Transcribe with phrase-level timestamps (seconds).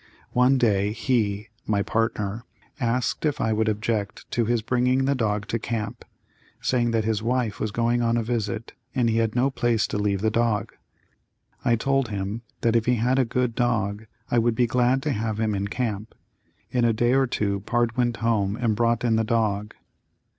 [0.33, 2.43] One day he (my partner)
[2.79, 6.05] asked if I would object to his bringing the dog to camp,
[6.59, 9.99] saying that his wife was going on a visit and he had no place to
[9.99, 10.73] leave the dog.
[11.63, 15.11] I told him that if he had a good dog I would be glad to
[15.11, 16.15] have him in camp.
[16.71, 19.75] In a day or two pard went home and brought in the dog.